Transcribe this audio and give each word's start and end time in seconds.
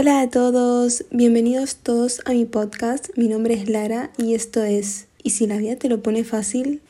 Hola 0.00 0.20
a 0.20 0.30
todos, 0.30 1.06
bienvenidos 1.10 1.74
todos 1.74 2.22
a 2.24 2.30
mi 2.30 2.44
podcast. 2.44 3.08
Mi 3.16 3.26
nombre 3.26 3.54
es 3.54 3.68
Lara 3.68 4.12
y 4.16 4.34
esto 4.34 4.62
es 4.62 5.08
¿Y 5.24 5.30
si 5.30 5.48
la 5.48 5.56
vida 5.56 5.74
te 5.74 5.88
lo 5.88 6.04
pone 6.04 6.22
fácil? 6.22 6.82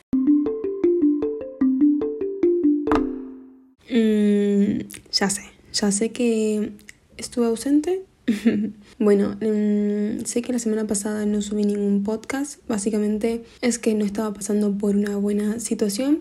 Mm, 3.89 4.81
ya 5.11 5.29
sé, 5.31 5.41
ya 5.73 5.91
sé 5.91 6.11
que 6.11 6.69
estuve 7.17 7.47
ausente. 7.47 8.03
bueno, 8.99 9.37
mm, 9.41 10.25
sé 10.25 10.43
que 10.43 10.53
la 10.53 10.59
semana 10.59 10.85
pasada 10.85 11.25
no 11.25 11.41
subí 11.41 11.63
ningún 11.63 12.03
podcast. 12.03 12.59
Básicamente 12.67 13.43
es 13.61 13.79
que 13.79 13.95
no 13.95 14.05
estaba 14.05 14.35
pasando 14.35 14.71
por 14.77 14.95
una 14.95 15.17
buena 15.17 15.59
situación. 15.59 16.19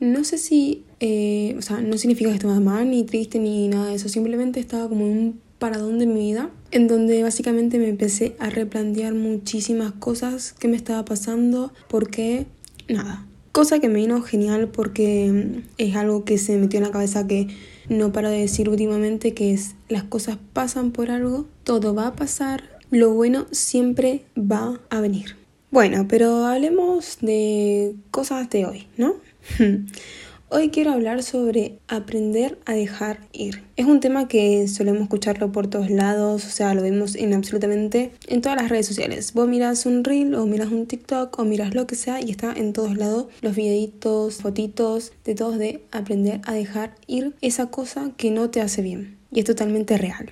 No 0.00 0.24
sé 0.24 0.38
si, 0.38 0.84
eh, 1.00 1.54
o 1.58 1.60
sea, 1.60 1.82
no 1.82 1.98
significa 1.98 2.30
que 2.30 2.36
estaba 2.36 2.60
mal, 2.60 2.88
ni 2.88 3.04
triste, 3.04 3.38
ni 3.38 3.68
nada 3.68 3.88
de 3.88 3.96
eso. 3.96 4.08
Simplemente 4.08 4.58
estaba 4.58 4.88
como 4.88 5.04
en 5.04 5.12
un 5.12 5.49
paradón 5.60 6.00
de 6.00 6.06
mi 6.06 6.18
vida, 6.20 6.50
en 6.72 6.88
donde 6.88 7.22
básicamente 7.22 7.78
me 7.78 7.88
empecé 7.88 8.34
a 8.40 8.50
replantear 8.50 9.14
muchísimas 9.14 9.92
cosas 9.92 10.54
que 10.54 10.66
me 10.66 10.76
estaba 10.76 11.04
pasando, 11.04 11.72
porque 11.86 12.46
nada. 12.88 13.24
Cosa 13.52 13.78
que 13.78 13.88
me 13.88 13.96
vino 13.96 14.22
genial 14.22 14.68
porque 14.68 15.30
mm, 15.30 15.68
es 15.78 15.94
algo 15.94 16.24
que 16.24 16.38
se 16.38 16.52
me 16.52 16.62
metió 16.62 16.78
en 16.78 16.86
la 16.86 16.90
cabeza 16.90 17.26
que 17.26 17.48
no 17.88 18.12
paro 18.12 18.30
de 18.30 18.38
decir 18.38 18.68
últimamente, 18.68 19.34
que 19.34 19.52
es 19.52 19.74
las 19.88 20.04
cosas 20.04 20.38
pasan 20.52 20.90
por 20.90 21.10
algo, 21.10 21.46
todo 21.62 21.94
va 21.94 22.08
a 22.08 22.16
pasar, 22.16 22.80
lo 22.90 23.12
bueno 23.12 23.46
siempre 23.50 24.24
va 24.36 24.80
a 24.88 25.00
venir. 25.00 25.36
Bueno, 25.70 26.06
pero 26.08 26.46
hablemos 26.46 27.18
de 27.20 27.94
cosas 28.10 28.48
de 28.50 28.66
hoy, 28.66 28.86
¿no? 28.96 29.14
Hoy 30.52 30.70
quiero 30.70 30.90
hablar 30.90 31.22
sobre 31.22 31.78
aprender 31.86 32.58
a 32.66 32.74
dejar 32.74 33.20
ir. 33.32 33.62
Es 33.76 33.86
un 33.86 34.00
tema 34.00 34.26
que 34.26 34.66
solemos 34.66 35.02
escucharlo 35.02 35.52
por 35.52 35.68
todos 35.68 35.90
lados, 35.90 36.44
o 36.44 36.48
sea, 36.48 36.74
lo 36.74 36.82
vemos 36.82 37.14
en 37.14 37.34
absolutamente 37.34 38.10
en 38.26 38.40
todas 38.40 38.60
las 38.60 38.68
redes 38.68 38.88
sociales. 38.88 39.32
Vos 39.32 39.48
miras 39.48 39.86
un 39.86 40.02
reel 40.02 40.34
o 40.34 40.46
miras 40.46 40.72
un 40.72 40.86
TikTok 40.86 41.38
o 41.38 41.44
miras 41.44 41.76
lo 41.76 41.86
que 41.86 41.94
sea 41.94 42.20
y 42.20 42.32
está 42.32 42.52
en 42.52 42.72
todos 42.72 42.96
lados 42.96 43.26
los 43.42 43.54
videitos, 43.54 44.38
fotitos, 44.38 45.12
de 45.24 45.36
todos 45.36 45.56
de 45.56 45.84
aprender 45.92 46.40
a 46.44 46.52
dejar 46.52 46.96
ir 47.06 47.32
esa 47.42 47.66
cosa 47.66 48.10
que 48.16 48.32
no 48.32 48.50
te 48.50 48.60
hace 48.60 48.82
bien. 48.82 49.18
Y 49.30 49.38
es 49.38 49.44
totalmente 49.44 49.98
real. 49.98 50.30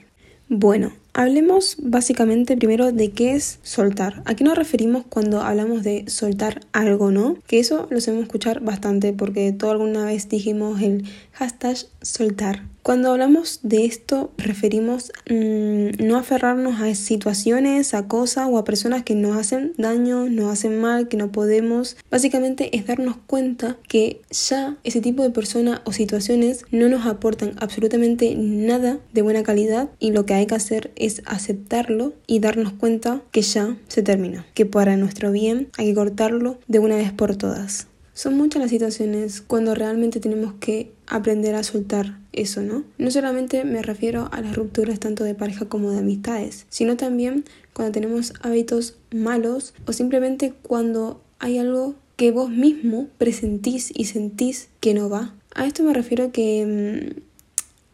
Bueno, 0.49 0.95
hablemos 1.19 1.75
básicamente 1.83 2.57
primero 2.57 2.93
de 2.93 3.11
qué 3.11 3.35
es 3.35 3.59
soltar. 3.65 4.23
¿A 4.25 4.37
qué 4.37 4.45
nos 4.45 4.57
referimos 4.57 5.05
cuando 5.09 5.43
hablamos 5.43 5.83
de 5.83 6.05
soltar 6.07 6.61
algo, 6.73 7.11
no? 7.11 7.37
Que 7.49 7.59
eso 7.59 7.89
lo 7.91 8.01
sabemos 8.01 8.27
escuchar 8.27 8.61
bastante 8.61 9.13
porque 9.13 9.51
todo 9.53 9.73
alguna 9.73 10.05
vez 10.05 10.29
dijimos 10.29 10.81
el 10.81 11.05
hashtag 11.33 11.77
soltar. 12.03 12.63
Cuando 12.83 13.11
hablamos 13.13 13.61
de 13.65 13.85
esto, 13.85 14.33
referimos 14.39 15.13
mm, 15.29 16.03
no 16.07 16.17
aferrarnos 16.17 16.81
a 16.81 16.95
situaciones, 16.95 17.93
a 17.93 18.09
cosas 18.09 18.49
o 18.51 18.57
a 18.57 18.65
personas 18.65 19.03
que 19.03 19.15
nos 19.15 19.37
hacen 19.37 19.75
daño, 19.77 20.27
nos 20.31 20.51
hacen 20.51 20.81
mal, 20.81 21.09
que 21.09 21.19
no 21.19 21.31
podemos. 21.31 21.99
Básicamente 22.11 22.75
es 22.75 22.87
darnos 22.87 23.17
cuenta 23.27 23.77
que 23.89 24.23
ya 24.31 24.79
ese 24.85 25.03
tipo 25.03 25.23
de 25.23 25.31
personas 25.31 25.83
o 25.85 25.93
situaciones 25.93 26.65
no 26.71 26.89
nos 26.89 27.05
aportan 27.05 27.57
absolutamente 27.59 28.35
nada 28.37 29.01
de 29.13 29.21
buena 29.23 29.43
calidad 29.43 29.91
y 29.99 30.13
lo 30.13 30.25
que 30.25 30.35
hay 30.35 30.47
que 30.47 30.55
hacer 30.55 30.91
es 30.97 31.08
aceptarlo 31.25 32.15
y 32.27 32.41
darnos 32.41 32.73
cuenta 32.73 33.23
que 33.31 33.43
ya 33.43 33.77
se 33.89 34.03
terminó, 34.03 34.45
que 34.55 34.67
para 34.67 34.97
nuestro 34.97 35.33
bien 35.33 35.69
hay 35.77 35.87
que 35.87 35.95
cortarlo 35.95 36.59
de 36.67 36.79
una 36.79 36.97
vez 36.97 37.13
por 37.13 37.37
todas. 37.37 37.87
Son 38.15 38.37
muchas 38.37 38.61
las 38.61 38.71
situaciones 38.71 39.41
cuando 39.41 39.77
realmente 39.77 40.19
tenemos 40.19 40.55
que 40.55 40.91
aprender 41.07 41.55
a 41.55 41.63
soltar 41.63 42.19
eso, 42.33 42.63
¿no? 42.63 42.83
No 42.99 43.11
solamente 43.11 43.65
me 43.65 43.81
refiero 43.81 44.29
a 44.33 44.41
las 44.41 44.57
rupturas 44.57 44.99
tanto 44.99 45.23
de 45.23 45.37
pareja 45.37 45.67
como 45.67 45.93
de 45.93 45.99
amistades, 45.99 46.67
sino 46.69 46.97
también 46.97 47.45
cuando 47.73 47.93
tenemos 47.93 48.33
hábitos 48.43 48.97
malos 49.13 49.73
o 49.87 49.93
simplemente 49.93 50.53
cuando 50.63 51.23
hay 51.39 51.59
algo 51.59 51.95
que 52.17 52.33
vos 52.33 52.51
mismo 52.51 53.07
presentís 53.19 53.93
y 53.95 54.07
sentís 54.07 54.69
que 54.81 54.95
no 54.95 55.09
va. 55.09 55.35
A 55.55 55.67
esto 55.67 55.85
me 55.85 55.95
refiero 55.95 56.33
que 56.33 57.15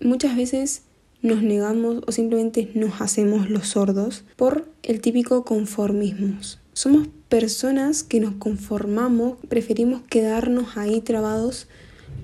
mm, 0.00 0.08
muchas 0.08 0.36
veces 0.36 0.82
nos 1.24 1.42
negamos 1.42 2.02
o 2.06 2.12
simplemente 2.12 2.70
nos 2.74 3.00
hacemos 3.00 3.48
los 3.48 3.68
sordos 3.68 4.24
por 4.36 4.68
el 4.82 5.00
típico 5.00 5.42
conformismo. 5.42 6.38
Somos 6.74 7.08
personas 7.30 8.02
que 8.02 8.20
nos 8.20 8.34
conformamos, 8.34 9.38
preferimos 9.48 10.02
quedarnos 10.02 10.76
ahí 10.76 11.00
trabados 11.00 11.66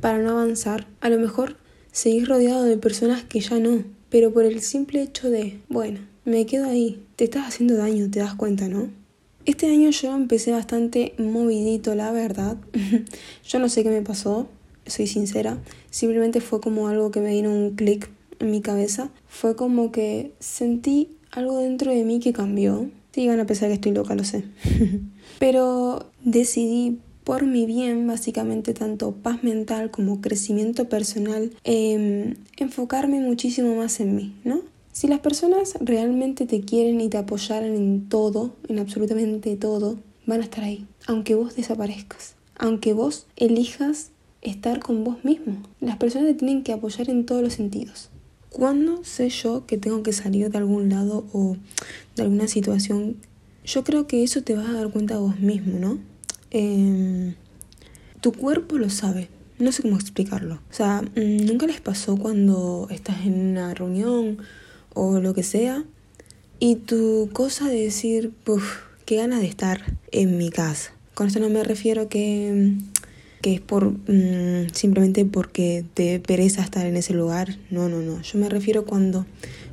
para 0.03 0.19
no 0.19 0.31
avanzar. 0.31 0.87
A 1.01 1.09
lo 1.09 1.19
mejor 1.19 1.57
seguir 1.93 2.29
rodeado 2.29 2.65
de 2.65 2.77
personas 2.77 3.25
que 3.25 3.41
ya 3.41 3.59
no, 3.59 3.85
pero 4.11 4.35
por 4.35 4.45
el 4.45 4.61
simple 4.61 5.01
hecho 5.01 5.31
de, 5.31 5.59
bueno, 5.71 6.01
me 6.27 6.45
quedo 6.45 6.67
ahí, 6.67 7.03
te 7.17 7.25
estás 7.25 7.49
haciendo 7.49 7.77
daño, 7.77 8.11
te 8.11 8.19
das 8.19 8.35
cuenta, 8.35 8.69
¿no? 8.69 8.91
Este 9.47 9.67
año 9.67 9.89
yo 9.89 10.15
empecé 10.15 10.53
bastante 10.53 11.15
movidito, 11.17 11.95
la 11.95 12.13
verdad. 12.13 12.59
yo 13.49 13.59
no 13.59 13.71
sé 13.71 13.83
qué 13.83 13.89
me 13.89 14.03
pasó, 14.03 14.47
soy 14.85 15.07
sincera. 15.07 15.57
Simplemente 15.89 16.43
fue 16.43 16.61
como 16.61 16.89
algo 16.89 17.11
que 17.11 17.23
me 17.23 17.31
vino 17.31 17.51
un 17.51 17.77
clic 17.77 18.11
en 18.41 18.51
mi 18.51 18.61
cabeza. 18.61 19.11
Fue 19.29 19.55
como 19.55 19.93
que 19.93 20.33
sentí 20.41 21.17
algo 21.31 21.59
dentro 21.59 21.93
de 21.93 22.05
mí 22.05 22.19
que 22.19 22.33
cambió 22.33 22.91
Sí, 23.13 23.27
van 23.27 23.41
a 23.41 23.47
pensar 23.47 23.69
que 23.69 23.75
estoy 23.75 23.93
loca, 23.93 24.15
lo 24.15 24.25
sé. 24.25 24.45
Pero 25.39 26.11
decidí 26.23 26.99
por 27.25 27.45
mi 27.45 27.67
bien, 27.67 28.07
básicamente 28.07 28.73
tanto 28.73 29.13
paz 29.13 29.43
mental 29.43 29.91
como 29.91 30.21
crecimiento 30.21 30.89
personal, 30.89 31.53
em, 31.65 32.35
enfocarme 32.57 33.21
muchísimo 33.21 33.75
más 33.75 34.01
en 34.01 34.17
mí, 34.17 34.35
¿no? 34.45 34.63
Si 34.93 35.07
las 35.07 35.21
personas 35.21 35.75
realmente 35.81 36.47
te 36.47 36.61
quieren 36.61 37.01
y 37.01 37.09
te 37.09 37.19
apoyaran 37.19 37.75
en 37.75 38.09
todo, 38.09 38.55
en 38.69 38.79
absolutamente 38.79 39.57
todo, 39.57 39.99
van 40.27 40.41
a 40.41 40.45
estar 40.45 40.65
ahí, 40.65 40.87
aunque 41.07 41.35
vos 41.35 41.57
desaparezcas, 41.57 42.35
aunque 42.57 42.93
vos 42.93 43.27
elijas 43.37 44.11
estar 44.43 44.81
con 44.81 45.05
vos 45.05 45.25
mismo. 45.25 45.63
Las 45.81 45.97
personas 45.97 46.29
te 46.29 46.35
tienen 46.35 46.63
que 46.63 46.73
apoyar 46.73 47.11
en 47.11 47.27
todos 47.27 47.43
los 47.43 47.55
sentidos. 47.55 48.10
¿Cuándo 48.51 49.05
sé 49.05 49.29
yo 49.29 49.65
que 49.65 49.79
tengo 49.79 50.03
que 50.03 50.13
salir 50.13 50.51
de 50.51 50.59
algún 50.59 50.89
lado 50.89 51.25
o 51.33 51.57
de 52.17 52.23
alguna 52.25 52.49
situación? 52.49 53.17
Yo 53.65 53.85
creo 53.85 54.09
que 54.09 54.25
eso 54.25 54.43
te 54.43 54.57
vas 54.57 54.69
a 54.69 54.73
dar 54.73 54.91
cuenta 54.91 55.19
vos 55.19 55.39
mismo, 55.39 55.79
¿no? 55.79 55.99
Em, 56.51 57.35
tu 58.21 58.33
cuerpo 58.33 58.77
lo 58.77 58.91
sabe. 58.91 59.29
No 59.61 59.71
sé 59.71 59.83
cómo 59.83 59.97
explicarlo. 59.97 60.57
O 60.57 60.75
sea, 60.75 61.03
mm, 61.03 61.47
¿nunca 61.47 61.67
les 61.67 61.81
pasó 61.81 62.17
cuando 62.17 62.89
estás 62.91 63.25
en 63.25 63.51
una 63.51 63.73
reunión 63.73 64.39
o 64.95 65.21
lo 65.21 65.33
que 65.33 65.45
sea? 65.45 65.85
Y 66.59 66.77
tu 66.77 67.31
cosa 67.33 67.69
de 67.69 67.83
decir, 67.83 68.33
uff, 68.47 68.81
qué 69.07 69.17
ganas 69.17 69.41
de 69.41 69.47
estar 69.47 69.97
en 70.11 70.39
mi 70.39 70.51
casa. 70.51 70.93
Con 71.15 71.29
esto 71.29 71.39
no 71.39 71.51
me 71.51 71.63
refiero 71.63 72.09
que 72.09 72.75
que 73.41 73.55
es 73.55 73.61
por 73.61 73.93
mm, 73.93 74.69
simplemente 74.73 75.25
porque 75.25 75.85
te 75.95 76.21
pereza 76.21 76.63
estar 76.63 76.87
en 76.87 76.97
ese 76.97 77.15
lugar. 77.15 77.57
No, 77.71 77.89
no, 77.89 78.01
no. 78.01 78.21
Yo 78.23 78.39
me 78.39 78.49
refiero 78.49 78.85
cuando 78.85 79.27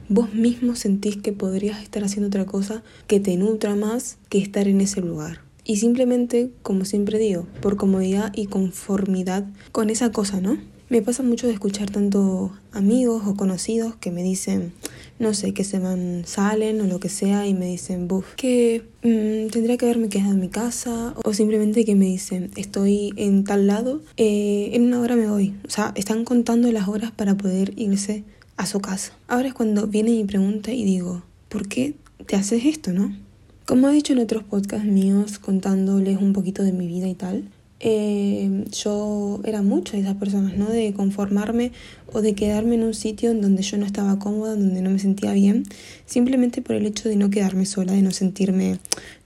vos 0.10 0.34
mismo 0.34 0.76
sentís 0.76 1.18
que 1.18 1.34
podrías 1.34 1.82
estar 1.82 2.04
haciendo 2.04 2.28
otra 2.28 2.46
cosa 2.46 2.84
que 3.08 3.20
te 3.20 3.36
nutra 3.38 3.76
más 3.76 4.18
que 4.30 4.40
estar 4.40 4.68
en 4.68 4.82
ese 4.82 5.02
lugar. 5.02 5.42
Y 5.64 5.78
simplemente, 5.78 6.50
como 6.62 6.86
siempre 6.86 7.20
digo, 7.20 7.46
por 7.62 7.76
comodidad 7.76 8.32
y 8.34 8.46
conformidad 8.46 9.46
con 9.74 9.90
esa 9.90 10.12
cosa, 10.12 10.40
¿no? 10.40 10.58
Me 10.90 11.02
pasa 11.02 11.24
mucho 11.24 11.48
de 11.48 11.54
escuchar 11.54 11.90
tanto 11.90 12.54
amigos 12.72 13.24
o 13.26 13.36
conocidos 13.36 13.98
que 13.98 14.10
me 14.10 14.24
dicen, 14.24 14.72
no 15.20 15.34
sé, 15.34 15.54
que 15.54 15.64
se 15.64 15.80
van, 15.80 16.24
salen 16.26 16.82
o 16.82 16.86
lo 16.86 17.00
que 17.00 17.10
sea 17.10 17.48
y 17.48 17.54
me 17.54 17.66
dicen, 17.68 18.08
buf, 18.08 18.36
que 18.36 18.84
mm, 19.04 19.52
tendría 19.52 19.78
que 19.78 19.86
haberme 19.86 20.10
quedado 20.10 20.32
en 20.32 20.40
mi 20.40 20.50
casa 20.50 21.14
o 21.24 21.34
simplemente 21.34 21.86
que 21.86 21.96
me 21.96 22.06
dicen, 22.06 22.52
estoy 22.56 23.14
en 23.16 23.44
tal 23.44 23.68
lado, 23.68 24.02
eh, 24.18 24.72
en 24.74 24.84
una 24.84 25.00
hora 25.00 25.16
me 25.16 25.28
voy. 25.28 25.56
O 25.66 25.70
sea, 25.70 25.92
están 25.96 26.24
contando 26.24 26.72
las 26.72 26.88
horas 26.88 27.12
para 27.12 27.36
poder 27.36 27.74
irse 27.78 28.24
a 28.58 28.66
su 28.66 28.80
casa. 28.80 29.14
Ahora 29.28 29.48
es 29.48 29.54
cuando 29.54 29.88
viene 29.88 30.12
mi 30.12 30.26
pregunta 30.26 30.72
y 30.72 30.84
digo, 30.84 31.24
¿por 31.50 31.68
qué 31.68 31.96
te 32.26 32.36
haces 32.36 32.66
esto, 32.66 32.92
no? 32.92 33.16
Como 33.66 33.90
he 33.90 33.94
dicho 33.94 34.14
en 34.14 34.20
otros 34.20 34.44
podcasts 34.44 34.88
míos 34.88 35.40
contándoles 35.40 36.22
un 36.22 36.34
poquito 36.34 36.64
de 36.64 36.72
mi 36.72 36.88
vida 36.88 37.08
y 37.08 37.16
tal, 37.16 37.50
eh, 37.80 38.66
yo 38.72 39.40
era 39.44 39.62
mucho 39.62 39.94
de 39.94 40.02
esas 40.02 40.16
personas, 40.16 40.58
¿no? 40.58 40.68
De 40.68 40.94
conformarme 40.94 41.72
o 42.12 42.22
de 42.22 42.34
quedarme 42.34 42.76
en 42.76 42.84
un 42.84 42.94
sitio 42.94 43.32
en 43.32 43.42
donde 43.42 43.64
yo 43.64 43.78
no 43.78 43.86
estaba 43.86 44.18
cómoda, 44.20 44.56
donde 44.56 44.82
no 44.82 44.90
me 44.90 45.00
sentía 45.00 45.34
bien, 45.34 45.64
simplemente 46.06 46.62
por 46.62 46.76
el 46.76 46.86
hecho 46.86 47.10
de 47.10 47.16
no 47.16 47.30
quedarme 47.30 47.66
sola, 47.66 47.94
de 47.94 48.02
no 48.02 48.12
sentirme 48.12 48.80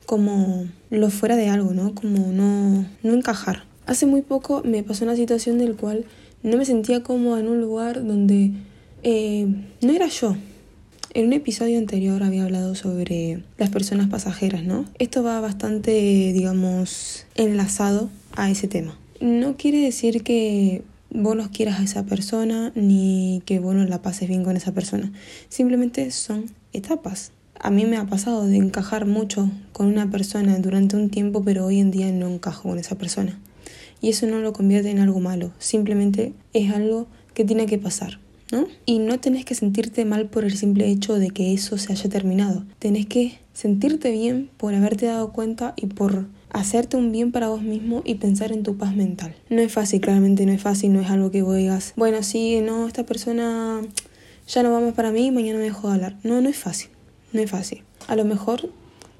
como 0.05 0.67
lo 0.89 1.09
fuera 1.09 1.35
de 1.35 1.47
algo, 1.47 1.71
¿no? 1.73 1.95
Como 1.95 2.31
no, 2.31 2.85
no 3.03 3.13
encajar. 3.13 3.63
Hace 3.85 4.05
muy 4.05 4.21
poco 4.21 4.61
me 4.65 4.83
pasó 4.83 5.05
una 5.05 5.15
situación 5.15 5.57
del 5.57 5.75
cual 5.75 6.05
no 6.43 6.57
me 6.57 6.65
sentía 6.65 7.03
cómoda 7.03 7.39
en 7.39 7.47
un 7.47 7.61
lugar 7.61 8.05
donde 8.05 8.51
eh, 9.03 9.47
no 9.81 9.91
era 9.93 10.07
yo. 10.07 10.35
En 11.13 11.25
un 11.25 11.33
episodio 11.33 11.77
anterior 11.77 12.23
había 12.23 12.45
hablado 12.45 12.73
sobre 12.73 13.43
las 13.57 13.69
personas 13.69 14.07
pasajeras, 14.07 14.63
¿no? 14.63 14.85
Esto 14.97 15.23
va 15.23 15.41
bastante, 15.41 15.91
digamos, 16.31 17.25
enlazado 17.35 18.09
a 18.31 18.49
ese 18.49 18.69
tema. 18.69 18.97
No 19.19 19.57
quiere 19.57 19.79
decir 19.79 20.23
que 20.23 20.83
vos 21.09 21.35
no 21.35 21.51
quieras 21.51 21.81
a 21.81 21.83
esa 21.83 22.05
persona 22.05 22.71
ni 22.75 23.43
que 23.45 23.59
vos 23.59 23.75
no 23.75 23.83
la 23.83 24.01
pases 24.01 24.29
bien 24.29 24.45
con 24.45 24.55
esa 24.55 24.71
persona. 24.71 25.11
Simplemente 25.49 26.11
son 26.11 26.45
etapas. 26.71 27.33
A 27.59 27.71
mí 27.71 27.85
me 27.85 27.97
ha 27.97 28.05
pasado 28.05 28.47
de 28.47 28.55
encajar 28.55 29.05
mucho 29.05 29.51
con 29.73 29.87
una 29.87 30.09
persona 30.09 30.59
durante 30.59 30.95
un 30.95 31.09
tiempo, 31.09 31.43
pero 31.43 31.65
hoy 31.65 31.81
en 31.81 31.91
día 31.91 32.09
no 32.13 32.29
encajo 32.29 32.69
con 32.69 32.79
esa 32.79 32.97
persona. 32.97 33.37
Y 33.99 34.11
eso 34.11 34.27
no 34.27 34.39
lo 34.39 34.53
convierte 34.53 34.89
en 34.89 34.99
algo 34.99 35.19
malo, 35.19 35.51
simplemente 35.59 36.31
es 36.53 36.71
algo 36.71 37.07
que 37.33 37.43
tiene 37.43 37.65
que 37.65 37.77
pasar. 37.77 38.19
¿No? 38.51 38.67
Y 38.85 38.99
no 38.99 39.19
tenés 39.19 39.45
que 39.45 39.55
sentirte 39.55 40.05
mal 40.05 40.27
por 40.29 40.43
el 40.43 40.57
simple 40.57 40.89
hecho 40.89 41.15
de 41.15 41.29
que 41.29 41.53
eso 41.53 41.77
se 41.77 41.93
haya 41.93 42.09
terminado. 42.09 42.65
Tenés 42.79 43.05
que 43.05 43.39
sentirte 43.53 44.11
bien 44.11 44.49
por 44.57 44.73
haberte 44.73 45.05
dado 45.05 45.31
cuenta 45.31 45.73
y 45.77 45.87
por 45.87 46.27
hacerte 46.49 46.97
un 46.97 47.11
bien 47.11 47.31
para 47.31 47.49
vos 47.49 47.61
mismo 47.61 48.01
y 48.05 48.15
pensar 48.15 48.51
en 48.51 48.63
tu 48.63 48.77
paz 48.77 48.95
mental. 48.95 49.35
No 49.49 49.61
es 49.61 49.71
fácil, 49.71 50.01
claramente 50.01 50.45
no 50.45 50.51
es 50.51 50.61
fácil, 50.61 50.93
no 50.93 51.01
es 51.01 51.09
algo 51.09 51.31
que 51.31 51.41
vos 51.41 51.55
digas, 51.55 51.93
bueno, 51.95 52.23
sí, 52.23 52.59
no, 52.61 52.87
esta 52.87 53.05
persona 53.05 53.81
ya 54.47 54.63
no 54.63 54.71
va 54.71 54.81
más 54.81 54.93
para 54.93 55.11
mí, 55.11 55.31
mañana 55.31 55.59
me 55.59 55.65
dejo 55.65 55.87
de 55.87 55.93
hablar. 55.95 56.17
No, 56.23 56.41
no 56.41 56.49
es 56.49 56.57
fácil, 56.57 56.89
no 57.33 57.41
es 57.41 57.49
fácil. 57.49 57.83
A 58.07 58.15
lo 58.15 58.25
mejor 58.25 58.69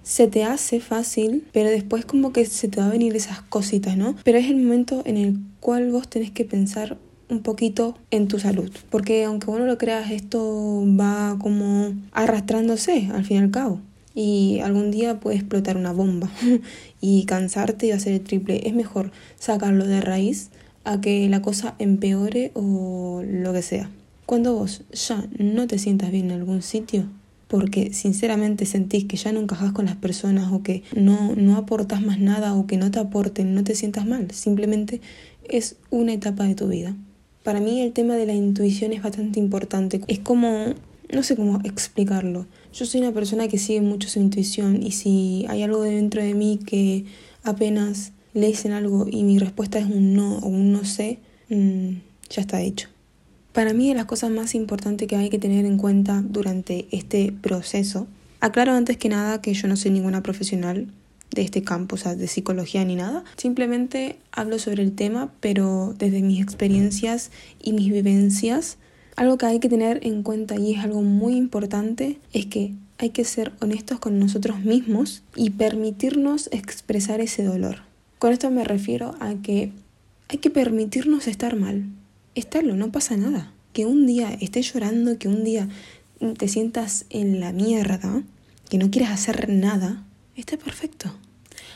se 0.04 0.28
te 0.28 0.44
hace 0.44 0.80
fácil, 0.80 1.48
pero 1.54 1.70
después 1.70 2.06
como 2.06 2.34
que 2.34 2.46
se 2.46 2.68
te 2.68 2.82
va 2.82 2.88
a 2.88 2.92
venir 2.92 3.16
esas 3.16 3.42
cositas, 3.42 3.98
¿no? 3.98 4.16
Pero 4.24 4.38
es 4.38 4.50
el 4.50 4.58
momento 4.58 5.04
en 5.06 5.18
el 5.18 5.38
cual 5.60 5.92
vos 5.92 6.10
tenés 6.10 6.32
que 6.32 6.44
pensar 6.44 6.98
un 7.32 7.42
poquito 7.42 7.98
en 8.12 8.28
tu 8.28 8.38
salud, 8.38 8.70
porque 8.92 9.24
aunque 9.24 9.48
vos 9.48 9.60
lo 9.60 9.78
creas, 9.80 10.12
esto 10.12 10.84
va 10.86 11.38
como 11.40 11.94
arrastrándose 12.12 13.10
al 13.12 13.26
fin 13.26 13.38
y 13.38 13.40
al 13.40 13.52
cabo 13.52 13.80
y 14.14 14.60
algún 14.60 14.92
día 14.92 15.20
puede 15.20 15.38
explotar 15.38 15.78
una 15.78 15.94
bomba 15.94 16.30
y 17.02 17.26
cansarte 17.26 17.88
y 17.88 17.92
hacer 17.92 18.14
el 18.14 18.22
triple. 18.22 18.68
Es 18.68 18.74
mejor 18.74 19.12
sacarlo 19.40 19.86
de 19.86 20.02
raíz 20.02 20.50
a 20.84 21.00
que 21.00 21.30
la 21.30 21.42
cosa 21.42 21.76
empeore 21.80 22.52
o 22.54 23.24
lo 23.26 23.54
que 23.54 23.62
sea. 23.62 23.90
Cuando 24.26 24.54
vos 24.56 24.84
ya 24.92 25.26
no 25.38 25.68
te 25.68 25.78
sientas 25.78 26.12
bien 26.12 26.32
en 26.32 26.40
algún 26.40 26.62
sitio, 26.62 27.06
porque 27.48 27.94
sinceramente 27.94 28.66
sentís 28.66 29.06
que 29.06 29.18
ya 29.18 29.32
no 29.32 29.42
encajas 29.42 29.74
con 29.74 29.86
las 29.86 29.98
personas 29.98 30.52
o 30.54 30.64
que 30.64 30.84
no, 30.96 31.36
no 31.36 31.58
aportas 31.58 32.02
más 32.02 32.20
nada 32.20 32.54
o 32.54 32.66
que 32.66 32.78
no 32.78 32.92
te 32.92 33.00
aporten, 33.00 33.54
no 33.54 33.64
te 33.64 33.76
sientas 33.76 34.06
mal. 34.06 34.32
Simplemente 34.32 35.02
es 35.44 35.76
una 35.90 36.14
etapa 36.14 36.46
de 36.46 36.56
tu 36.56 36.68
vida. 36.68 36.96
Para 37.44 37.60
mí 37.60 37.82
el 37.82 37.92
tema 37.94 38.16
de 38.16 38.26
la 38.26 38.34
intuición 38.34 38.94
es 38.94 39.02
bastante 39.02 39.40
importante. 39.40 40.02
Es 40.08 40.20
como, 40.20 40.74
no 41.12 41.24
sé 41.24 41.36
cómo 41.36 41.60
explicarlo 41.64 42.46
yo 42.74 42.86
soy 42.86 43.02
una 43.02 43.12
persona 43.12 43.48
que 43.48 43.58
sigue 43.58 43.82
mucho 43.82 44.08
su 44.08 44.20
intuición 44.20 44.82
y 44.82 44.92
si 44.92 45.46
hay 45.50 45.64
algo 45.64 45.82
dentro 45.82 46.24
de 46.24 46.34
mí 46.34 46.60
que 46.66 47.06
apenas 47.44 48.14
le 48.34 48.48
dicen 48.48 48.72
algo 48.72 49.08
y 49.10 49.24
mi 49.24 49.40
respuesta 49.40 49.78
es 49.80 49.86
un 49.86 50.14
no 50.14 50.38
o 50.38 50.48
un 50.48 50.72
no 50.72 50.86
sé, 50.86 51.20
mm, 51.50 51.96
ya 52.30 52.42
está 52.42 52.62
hecho. 52.62 52.88
Para 53.52 53.74
mí 53.74 53.90
de 53.90 53.96
las 53.96 54.06
cosas 54.06 54.32
más 54.32 54.56
importantes 54.56 55.08
que 55.08 55.18
hay 55.18 55.30
que 55.30 55.38
tener 55.38 55.66
en 55.66 55.78
cuenta 55.78 56.24
durante 56.26 56.88
este 56.92 57.34
proceso, 57.34 58.08
aclaro 58.40 58.72
antes 58.72 58.96
que 58.96 59.10
nada 59.10 59.42
que 59.42 59.54
yo 59.54 59.68
no 59.68 59.76
soy 59.76 59.92
ninguna 59.92 60.24
profesional 60.24 60.88
de 61.34 61.42
este 61.42 61.64
campo, 61.64 61.96
o 61.96 61.98
sea, 61.98 62.16
de 62.16 62.28
psicología 62.28 62.84
ni 62.86 62.96
nada. 62.96 63.24
Simplemente 63.38 64.18
hablo 64.32 64.60
sobre 64.60 64.84
el 64.84 64.94
tema, 64.94 65.32
pero 65.40 65.96
desde 65.98 66.22
mis 66.22 66.42
experiencias 66.42 67.32
y 67.62 67.74
mis 67.74 67.92
vivencias 67.92 68.78
algo 69.16 69.38
que 69.38 69.46
hay 69.46 69.60
que 69.60 69.70
tener 69.70 70.00
en 70.06 70.24
cuenta 70.24 70.56
y 70.56 70.74
es 70.74 70.80
algo 70.80 71.02
muy 71.02 71.36
importante 71.36 72.18
es 72.34 72.46
que 72.46 72.74
hay 72.98 73.10
que 73.10 73.24
ser 73.24 73.52
honestos 73.60 74.00
con 74.00 74.20
nosotros 74.20 74.62
mismos 74.62 75.24
y 75.36 75.52
permitirnos 75.52 76.50
expresar 76.52 77.20
ese 77.20 77.44
dolor. 77.44 77.84
Con 78.20 78.32
esto 78.32 78.50
me 78.52 78.64
refiero 78.64 79.16
a 79.20 79.34
que 79.36 79.72
hay 80.30 80.38
que 80.38 80.50
permitirnos 80.50 81.28
estar 81.28 81.56
mal. 81.56 81.86
Estarlo, 82.36 82.76
no 82.76 82.92
pasa 82.92 83.18
nada. 83.18 83.52
Que 83.74 83.86
un 83.86 84.06
día 84.06 84.32
estés 84.40 84.74
llorando, 84.74 85.18
que 85.18 85.28
un 85.28 85.44
día 85.44 85.68
te 86.38 86.48
sientas 86.48 87.06
en 87.10 87.40
la 87.40 87.52
mierda, 87.52 88.24
que 88.70 88.78
no 88.78 88.92
quieras 88.92 89.12
hacer 89.12 89.50
nada, 89.50 90.06
está 90.42 90.58
perfecto. 90.58 91.12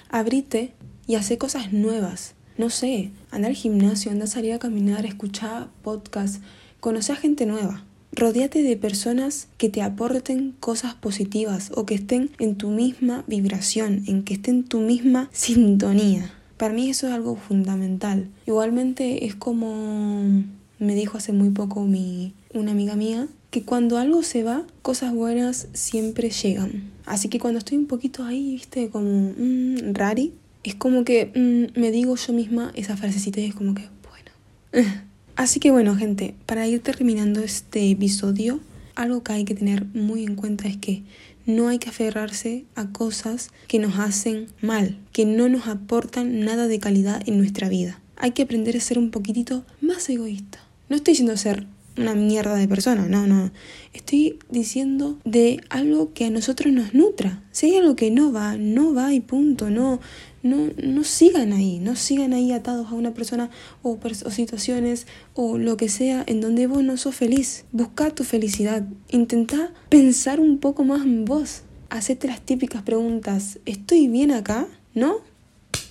Abrite 0.10 0.74
y 1.08 1.16
hace 1.16 1.38
cosas 1.38 1.74
nuevas. 1.74 2.36
No 2.58 2.70
sé, 2.70 3.12
anda 3.32 3.48
al 3.48 3.56
gimnasio, 3.56 4.12
anda 4.12 4.26
a 4.26 4.28
salir 4.28 4.54
a 4.54 4.60
caminar, 4.60 5.06
escucha 5.06 5.68
podcasts, 5.82 6.40
Conoce 6.86 7.14
a 7.14 7.16
gente 7.16 7.48
nueva. 7.48 7.84
Rodíate 8.12 8.62
de 8.62 8.78
personas 8.78 9.48
que 9.58 9.70
te 9.70 9.82
aporten 9.82 10.52
cosas 10.60 10.94
positivas 10.94 11.72
o 11.74 11.88
que 11.88 11.96
estén 11.96 12.30
en 12.38 12.58
tu 12.58 12.70
misma 12.70 13.24
vibración, 13.26 14.04
en 14.06 14.24
que 14.24 14.36
estén 14.36 14.58
en 14.58 14.64
tu 14.66 14.82
misma 14.82 15.28
sintonía. 15.34 16.32
Para 16.58 16.76
mí 16.76 16.88
eso 16.88 17.08
es 17.08 17.14
algo 17.14 17.38
fundamental. 17.38 18.30
Igualmente 18.46 19.26
es 19.26 19.34
como 19.34 20.44
me 20.80 20.96
dijo 20.96 21.18
hace 21.18 21.32
muy 21.32 21.50
poco 21.50 21.84
mi, 21.84 22.34
una 22.54 22.72
amiga 22.72 22.96
mía, 22.96 23.28
que 23.52 23.64
cuando 23.64 23.98
algo 23.98 24.24
se 24.24 24.44
va, 24.44 24.66
cosas 24.82 25.14
buenas 25.14 25.68
siempre 25.74 26.30
llegan. 26.30 26.92
Así 27.06 27.30
que 27.30 27.40
cuando 27.40 27.60
estoy 27.60 27.78
un 27.78 27.88
poquito 27.88 28.24
ahí, 28.24 28.54
viste, 28.54 28.90
como 28.90 29.34
mmm, 29.38 29.94
rari, 29.94 30.34
es 30.64 30.76
como 30.76 31.06
que 31.06 31.32
mm, 31.36 31.80
me 31.80 31.92
digo 31.92 32.16
yo 32.16 32.34
misma 32.34 32.72
esa 32.76 32.98
frasecita 32.98 33.40
y 33.40 33.46
es 33.46 33.56
como 33.56 33.76
que, 33.76 33.88
bueno. 34.10 34.92
Así 35.36 35.60
que 35.60 35.72
bueno, 35.72 35.96
gente, 35.96 36.36
para 36.46 36.68
ir 36.68 36.82
terminando 36.82 37.42
este 37.42 37.92
episodio, 37.92 38.60
algo 38.96 39.24
que 39.24 39.34
hay 39.34 39.46
que 39.46 39.56
tener 39.56 39.86
muy 39.94 40.24
en 40.24 40.36
cuenta 40.36 40.68
es 40.68 40.78
que 40.78 41.04
no 41.46 41.68
hay 41.68 41.78
que 41.78 41.90
aferrarse 41.90 42.66
a 42.76 42.88
cosas 42.88 43.52
que 43.68 43.78
nos 43.80 44.00
hacen 44.00 44.48
mal, 44.62 44.98
que 45.12 45.26
no 45.26 45.48
nos 45.50 45.68
aportan 45.68 46.40
nada 46.40 46.68
de 46.68 46.80
calidad 46.80 47.22
en 47.28 47.38
nuestra 47.38 47.70
vida. 47.70 48.00
Hay 48.18 48.32
que 48.32 48.44
aprender 48.44 48.76
a 48.78 48.80
ser 48.80 48.98
un 48.98 49.12
poquitito 49.12 49.66
más 49.82 50.10
egoísta. 50.10 50.60
No 50.90 50.96
estoy 50.96 51.14
diciendo 51.14 51.38
ser 51.38 51.68
una 51.98 52.14
mierda 52.14 52.56
de 52.56 52.68
persona, 52.68 53.08
no, 53.08 53.26
no. 53.26 53.52
Estoy 53.94 54.38
diciendo 54.50 55.18
de 55.24 55.62
algo 55.70 56.14
que 56.14 56.26
a 56.26 56.30
nosotros 56.30 56.74
nos 56.74 56.94
nutra. 56.94 57.44
Si 57.52 57.68
hay 57.68 57.78
algo 57.78 57.96
que 57.96 58.12
no 58.12 58.32
va, 58.32 58.58
no 58.58 58.94
va 58.94 59.14
y 59.14 59.22
punto. 59.22 59.70
No, 59.70 60.00
no, 60.44 60.70
no 60.84 61.04
sigan 61.04 61.54
ahí, 61.54 61.80
no 61.80 61.96
sigan 61.96 62.34
ahí 62.34 62.52
atados 62.52 62.92
a 62.92 62.96
una 62.96 63.14
persona 63.14 63.50
o, 63.82 63.98
situaciones 64.30 65.08
o 65.34 65.58
lo 65.58 65.78
que 65.78 65.90
sea 65.90 66.24
en 66.28 66.42
donde 66.42 66.68
vos 66.68 66.84
no 66.84 66.98
sos 66.98 67.16
feliz. 67.16 67.66
Busca 67.72 68.10
tu 68.12 68.24
felicidad. 68.24 68.86
Intenta 69.10 69.72
pensar 69.90 70.40
un 70.40 70.58
poco 70.58 70.84
más 70.84 71.04
en 71.06 71.26
vos. 71.26 71.62
Hacete 71.90 72.28
las 72.28 72.42
típicas 72.42 72.84
preguntas. 72.84 73.60
¿Estoy 73.66 74.08
bien 74.08 74.32
acá? 74.32 74.68
¿No? 74.94 75.18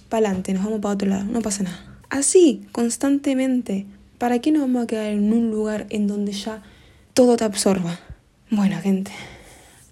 Pa'lante, 0.08 0.52
nos 0.52 0.64
vamos 0.64 0.80
para 0.80 0.94
otro 0.94 1.08
lado, 1.08 1.24
no 1.24 1.40
pasa 1.40 1.62
nada. 1.62 1.98
Así, 2.10 2.62
constantemente. 2.72 3.86
¿Para 4.24 4.38
qué 4.38 4.52
nos 4.52 4.62
vamos 4.62 4.84
a 4.84 4.86
quedar 4.86 5.12
en 5.12 5.30
un 5.34 5.50
lugar 5.50 5.86
en 5.90 6.06
donde 6.06 6.32
ya 6.32 6.62
todo 7.12 7.36
te 7.36 7.44
absorba? 7.44 8.00
Bueno, 8.48 8.80
gente. 8.80 9.10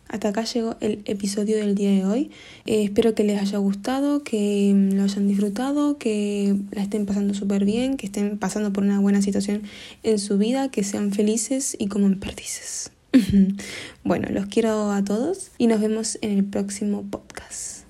Hasta 0.08 0.28
acá 0.28 0.44
llegó 0.44 0.74
el 0.80 1.02
episodio 1.04 1.58
del 1.58 1.74
día 1.74 1.90
de 1.90 2.06
hoy. 2.06 2.30
Eh, 2.64 2.82
espero 2.82 3.14
que 3.14 3.24
les 3.24 3.38
haya 3.38 3.58
gustado, 3.58 4.24
que 4.24 4.72
mm, 4.74 4.94
lo 4.94 5.02
hayan 5.02 5.28
disfrutado, 5.28 5.98
que 5.98 6.56
la 6.70 6.80
estén 6.80 7.04
pasando 7.04 7.34
súper 7.34 7.66
bien, 7.66 7.98
que 7.98 8.06
estén 8.06 8.38
pasando 8.38 8.72
por 8.72 8.84
una 8.84 9.00
buena 9.00 9.20
situación 9.20 9.64
en 10.02 10.18
su 10.18 10.38
vida, 10.38 10.70
que 10.70 10.82
sean 10.82 11.12
felices 11.12 11.76
y 11.78 11.88
como 11.88 12.06
en 12.06 12.18
perdices. 12.18 12.90
bueno, 14.02 14.28
los 14.30 14.46
quiero 14.46 14.92
a 14.92 15.04
todos 15.04 15.50
y 15.58 15.66
nos 15.66 15.78
vemos 15.78 16.16
en 16.22 16.30
el 16.30 16.44
próximo 16.46 17.02
podcast. 17.02 17.81